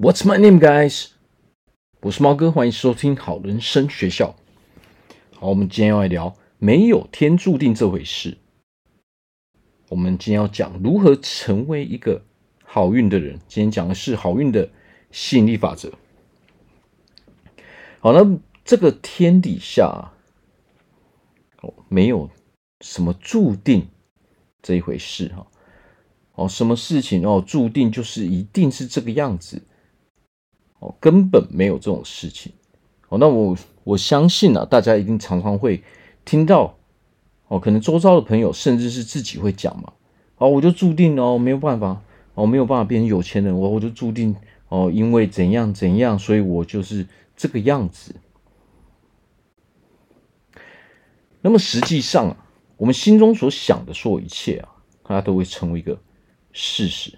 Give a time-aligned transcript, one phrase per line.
[0.00, 1.08] What's my name, guys？
[2.02, 4.36] 我是猫哥，欢迎收听好人生学校。
[5.34, 8.38] 好，我们今天要来聊没有天注定这回事。
[9.88, 12.22] 我们今天要讲如何成为一个
[12.62, 13.40] 好运的人。
[13.48, 14.70] 今天讲的是好运的
[15.10, 15.92] 吸引力法则。
[17.98, 20.12] 好，那这个天底下
[21.60, 22.30] 哦，没有
[22.82, 23.88] 什么注定
[24.62, 25.44] 这一回事哈。
[26.36, 29.60] 哦，什么事情哦，注定就是一定是这个样子。
[30.80, 32.52] 哦，根本没有这种事情。
[33.08, 35.82] 哦，那我我相信啊，大家一定常常会
[36.24, 36.76] 听到，
[37.48, 39.92] 哦，可能周遭的朋友，甚至是自己会讲嘛。
[40.36, 42.00] 哦，我就注定哦，没有办法，
[42.34, 43.58] 哦，没有办法变成有钱人。
[43.58, 44.36] 我我就注定
[44.68, 47.06] 哦，因为怎样怎样，所以我就是
[47.36, 48.14] 这个样子。
[51.40, 52.36] 那么实际上啊，
[52.76, 54.68] 我们心中所想的所有一切啊，
[55.02, 55.98] 它都会成为一个
[56.52, 57.16] 事实。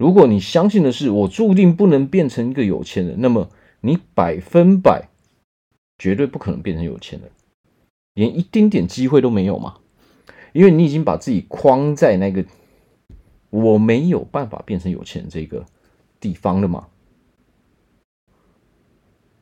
[0.00, 3.50] 如果你相信的是我注定不能变成一个有钱人，那么
[3.82, 5.10] 你百分百
[5.98, 7.30] 绝对不可能变成有钱人，
[8.14, 9.76] 连一丁点机会都没有嘛？
[10.54, 12.42] 因为你已经把自己框在那个
[13.50, 15.66] 我没有办法变成有钱人这个
[16.18, 16.88] 地方了嘛。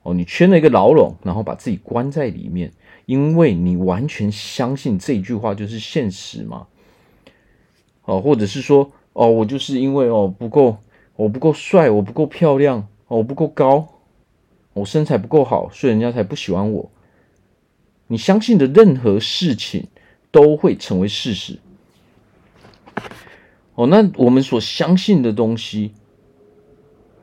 [0.02, 2.72] 哦，你圈了一个牢笼，然后把自己关在里面，
[3.06, 6.66] 因为你完全相信这句话就是现实嘛。
[8.02, 8.90] 哦，或者是说。
[9.18, 10.76] 哦，我就是因为哦不够，
[11.16, 13.88] 我不够帅，我不够漂亮，哦，我不够高，
[14.74, 16.88] 我身材不够好，所以人家才不喜欢我。
[18.06, 19.88] 你相信的任何事情
[20.30, 21.58] 都会成为事实。
[23.74, 25.94] 哦，那我们所相信的东西，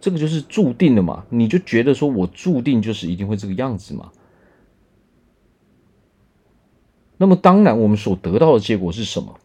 [0.01, 1.25] 这个就是注定的嘛？
[1.29, 4.11] 你就觉得说我注定就是一定会这个样子嘛？
[7.15, 9.39] 那么当然，我们所得到的结果是什么？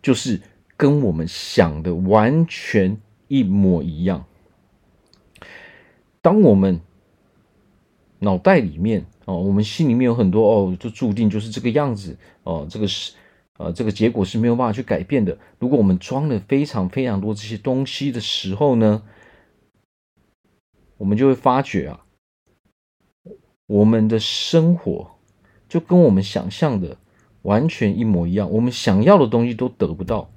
[0.00, 0.40] 就是。
[0.80, 4.24] 跟我们想的完全一模一样。
[6.22, 6.80] 当我们
[8.20, 13.12] 脑袋里面哦，我们心里面有很多哦，就注定就是这个样子哦，这个是
[13.58, 15.36] 呃，这个结果是没有办法去改变的。
[15.58, 19.02] 如果我们装了非常非常多这些东西的时候呢，
[20.96, 22.06] 我们就会发觉啊，
[23.66, 25.10] 我们的生活
[25.68, 26.96] 就跟我们想象的
[27.42, 30.30] 完全一模一样，我们想要的东西都得不到。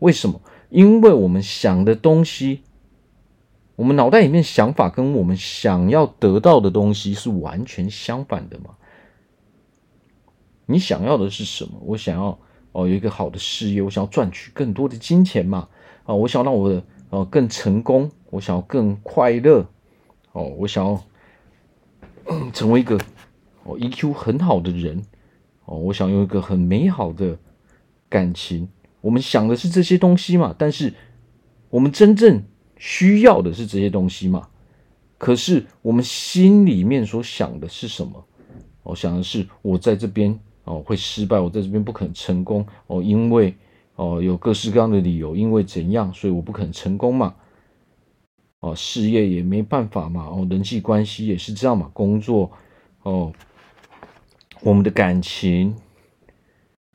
[0.00, 0.40] 为什么？
[0.68, 2.62] 因为我们想的东西，
[3.74, 8.76] 我们脑袋里面想法跟我们想要得到的东西是完全相反的嘛。
[10.66, 11.72] 你想要的是什么？
[11.80, 12.38] 我想要
[12.70, 15.68] 哦，有一个好的事业，我想要赚取更多的金钱嘛。
[16.04, 19.66] 啊，我想让我的呃更成功，我想要更快乐。
[20.30, 21.02] 哦，我想要
[22.54, 22.96] 成为一个
[23.64, 25.02] 哦 EQ 很好的人。
[25.64, 27.36] 哦，我想有一个很美好的
[28.08, 28.68] 感情。
[29.00, 30.92] 我们想的是这些东西嘛，但是
[31.68, 32.42] 我们真正
[32.76, 34.48] 需要的是这些东西嘛？
[35.18, 38.24] 可是我们心里面所想的是什么？
[38.82, 43.54] 我想的是我在这边哦会失败，我在这边不可能成功哦，因为
[43.96, 47.34] 哦有各式各样的理由，因为怎样，所以我不可能成功嘛。
[48.60, 52.50] 哦，事业也没办法嘛，哦，人际关系也是这样嘛，工作
[53.02, 53.32] 哦，
[54.60, 55.74] 我们的感情。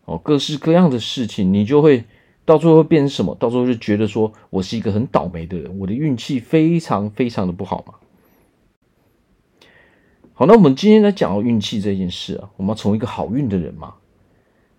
[0.05, 2.05] 哦，各式各样的事情，你就会
[2.45, 3.35] 到最后会变成什么？
[3.35, 7.95] 到最后就觉得说我是一个很倒霉的人，我的运气非常非常的不好嘛。
[10.33, 13.95] 好，那我们今天来讲运气这件事啊，我们要成为一个好运的人嘛。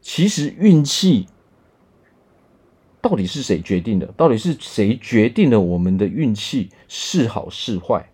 [0.01, 1.27] 其实运气
[3.01, 4.07] 到底是谁决定的？
[4.17, 8.11] 到底是谁决定了我们的运气是好是坏？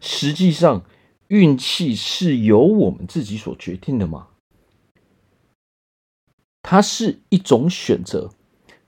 [0.00, 0.82] 实际上，
[1.28, 4.26] 运气是由我们自己所决定的嘛。
[6.62, 8.30] 它是一种选择，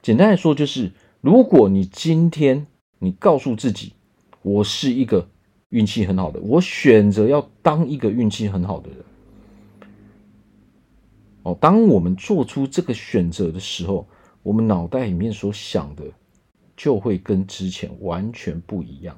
[0.01, 0.91] 简单来说就是，
[1.21, 2.67] 如果你今天
[2.99, 3.93] 你告诉自己，
[4.41, 5.27] 我是一个
[5.69, 8.99] 运气很好的，我选择要当一个运气很好的人。
[11.41, 14.07] 哦，当我们做出这个选择的时候，
[14.43, 16.03] 我们脑袋里面所想的
[16.77, 19.17] 就会跟之前完全不一样。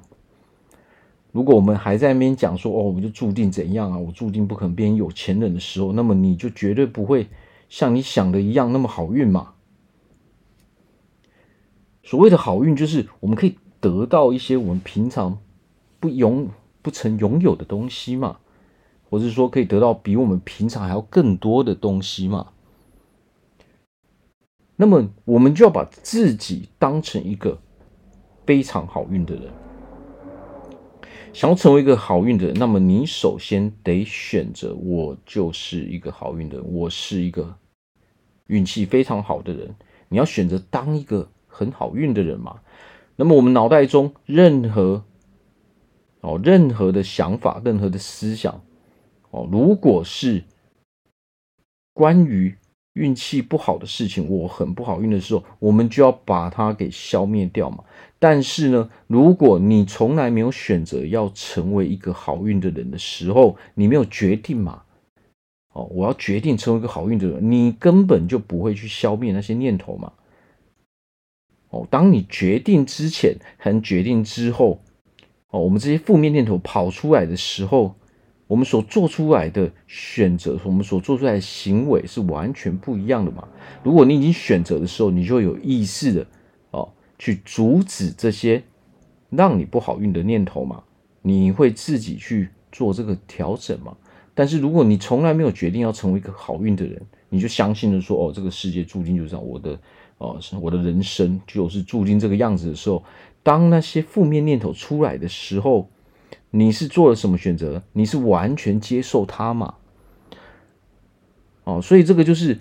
[1.30, 7.28] 如果我们还在那边讲说，哦，我就注定怎样啊，我注定不可能变成有钱人的时候，那么你就绝对不会。
[7.68, 9.54] 像你想的一样那么好运嘛？
[12.02, 15.38] 所谓的好运，就是我们可以得到一些我们平常
[15.98, 16.48] 不拥
[16.80, 18.38] 不曾拥有的东西嘛，
[19.10, 22.52] 或是说可以得到比我们平常还要更多的东西嘛。
[24.76, 27.58] 那么我们就要把自己当成一个
[28.46, 29.65] 非常好运的人。
[31.36, 37.54] 想要成为一个好运的人，那么你首先得选择，我就是一个好运的人，我是一个
[38.46, 39.76] 运气非常好的人。
[40.08, 42.60] 你要选择当一个很好运的人嘛？
[43.16, 45.04] 那么我们脑袋中任何
[46.22, 48.64] 哦任何的想法、任何的思想
[49.30, 50.42] 哦，如果是
[51.92, 52.56] 关于
[52.96, 57.84] 运气不好的事情，我很不好运的时候，我们就要把它给消灭掉嘛。
[58.18, 64.82] 但是呢，如果你从来没有选择要成为一个好运的人的时候，你没有决定嘛？
[65.74, 70.12] 哦，我要决定成为一个好运的人，你根本就不会去消灭那些念头嘛。
[71.68, 74.80] 哦，当你决定之前和决定之后，
[75.50, 77.94] 哦，我们这些负面念头跑出来的时候，
[78.46, 83.46] 我们所做出来的选择，我们所做出来的行为是完全不一样的嘛。
[83.82, 86.26] 如果你已经选择的时候，你就有意识的
[86.70, 86.88] 哦，
[87.18, 88.62] 去阻止这些
[89.30, 90.82] 让你不好运的念头嘛，
[91.22, 93.96] 你会自己去做这个调整嘛。
[94.32, 99.76] 但是如果你从来没有决定要成为一个好运的人，你就相信了说哦，这个世界注定就是这样，我的
[100.18, 103.02] 哦，我的人生就是注定这个样子的时候，
[103.42, 105.88] 当那些负面念头出来的时候，
[106.56, 107.82] 你是做了什么选择？
[107.92, 109.74] 你是完全接受它吗？
[111.64, 112.58] 哦，所以这个就是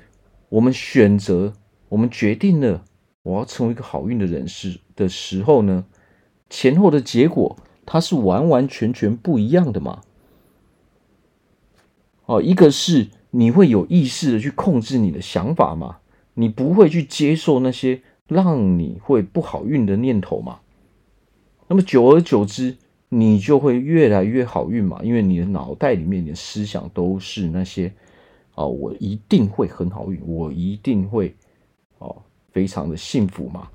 [0.50, 1.54] 我们选择，
[1.88, 2.84] 我们决定了
[3.24, 5.86] 我要成为一个好运的人士的时候呢，
[6.50, 7.56] 前后的结果
[7.86, 10.02] 它是完完全全不一样的嘛。
[12.26, 16.00] 哦，一个是你会有意识的去控制你的想法嘛，
[16.34, 20.60] 你不会去接受那些让你会不好运的念头嘛。
[21.70, 22.76] 那么久而久之，
[23.10, 27.94] 你就会越来越好运嘛，因为你的脑袋里面你的思想都是那些
[28.56, 31.36] 哦，我一定会很好运，我一定会
[32.00, 33.70] 哦，非常的幸福嘛。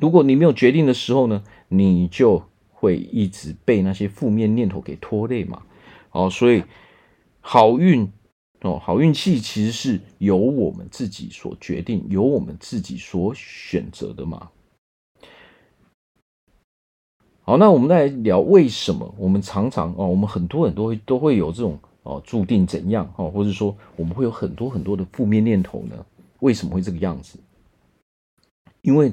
[0.00, 5.62] 如果你没有决定的时候呢，你就会一直被那些负面念头给拖累嘛。
[6.12, 6.62] 哦，所以
[7.40, 8.10] 好运
[8.62, 14.50] 哦，好运气其实是由我们自己所决定，由我们自己所选择的嘛。
[17.48, 25.96] 好，那我们来聊为什么我们常常哦，我们很多人都会都会有这种哦，注定怎样哦，或者说我们会有很多很多的负面念头呢？
[26.40, 27.38] 为什么会这个样子？
[28.82, 29.10] 因为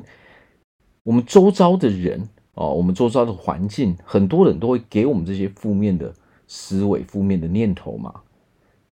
[1.03, 6.13] 我们周遭的人哦，我们周遭的环境，很多人都会给我们这些负面的。
[6.47, 8.13] 思维负面的念头嘛，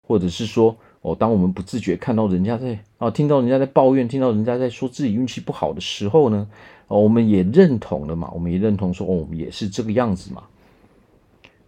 [0.06, 6.46] 或者是说，哦，当我们不自觉看到人家在啊，听到人家在抱怨，听到人家在说自己运气不好的时候呢，
[6.88, 10.44] 哦，我们也认同了嘛，我们也认同说，哦，我们也是这个样子嘛，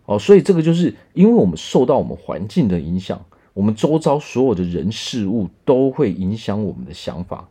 [0.05, 3.25] 哦，所以这个就是因为我们受到我们环境的影响，
[3.55, 7.49] 我们周遭所有的人事物都会影响我们的想法，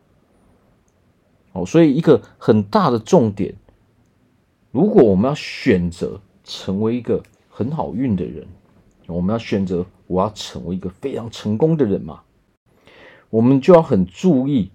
[1.54, 3.56] 哦，所以一个很大的重点，
[4.72, 7.24] 如果我们要选择成为一个。
[7.54, 8.48] 很好运的人，
[9.13, 12.22] 我们要选择，我要成为一个非常成功的人嘛，
[13.30, 14.72] 我们就要很注意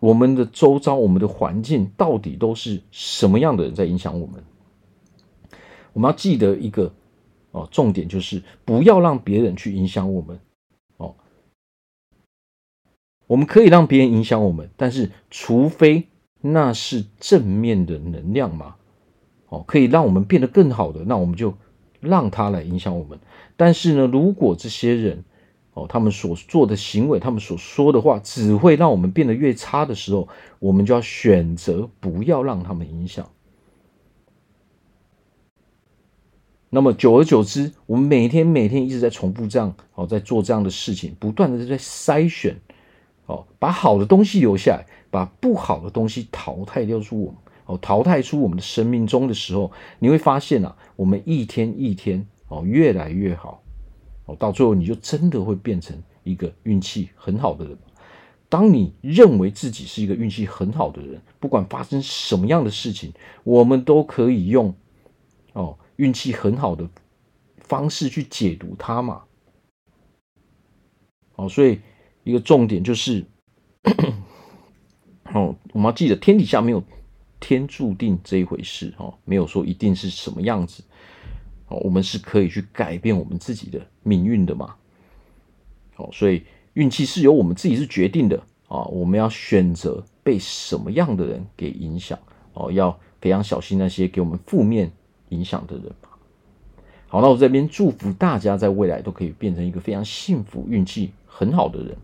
[0.00, 4.42] 我们的周遭、我们的环境到底都是什么样的人在影响我们。
[5.92, 6.92] 我们要记得一个
[7.52, 10.40] 哦，重点就是不要让别人去影响我们
[10.96, 11.14] 哦。
[13.26, 16.08] 我们可以让别人影响我们，但是除非
[16.40, 18.76] 那是正面的能量嘛，
[19.48, 21.54] 哦，可以让我们变得更好的，那我们就。
[22.02, 23.18] 让他来影响我们，
[23.56, 25.24] 但是呢，如果这些人
[25.72, 30.28] 哦，他们所做的行为，他们所说的话，只会让我们变得越差的时候，
[30.58, 33.26] 我们就要选择不要让他们影响。
[36.68, 42.56] 那么久而久之，我们每天每天一直在重复这样哦，在做这样的事情，不断的在筛选
[43.26, 47.36] 哦，把好的东西留下来，把不好的东西淘汰掉出我们。
[47.66, 53.62] 哦，淘汰出我们的生命中的时候，你会发现啊，我们一天一天哦越来越好，
[54.26, 57.78] 哦，到最后你就真的会变成一个运气很好的人。
[58.48, 63.12] 当你认为自己是一个运气很好的人，不管发生什么样的事情，
[63.44, 64.74] 我们都可以用
[65.54, 66.86] 哦运气很好的
[67.58, 69.22] 方式去解读它嘛。
[71.36, 71.80] 哦，所以
[72.24, 73.24] 一个重点就是，
[75.32, 76.82] 哦，我们要记得天底下没有。
[77.42, 80.84] 天注定这一回事哦，没有说一定是什么样子
[81.66, 84.76] 哦，我们是可以去改变我们自己的命运的嘛。
[85.96, 86.44] 哦，所以
[86.74, 92.16] 运气是由我们自己是决定的啊，我们要选择被什么样的人给影响
[92.54, 94.92] 哦，要非常小心那些给我们负面
[95.30, 95.92] 影响的人。
[97.08, 101.96] 好，那我这边祝福大家在未来都可以变成一个非常幸福、运气很好的人。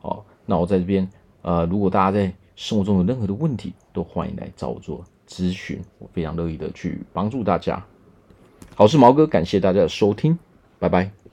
[0.00, 1.08] 好，那我在这边
[1.42, 7.84] 呃，如果大家在生活中有任何的问题，都欢迎来找我做咨询，我非常乐意的去帮助大家。
[8.74, 10.38] 好，我是毛哥，感谢大家的收听，
[10.78, 11.23] 拜拜。